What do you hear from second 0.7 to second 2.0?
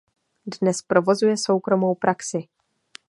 provozuje soukromou